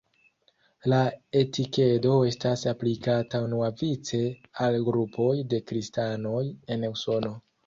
La 0.93 1.01
etikedo 1.41 2.13
estas 2.29 2.63
aplikata 2.71 3.43
unuavice 3.49 4.23
al 4.69 4.79
grupoj 4.89 5.37
de 5.53 5.61
kristanoj 5.69 6.43
en 6.79 6.89
Usono. 6.91 7.37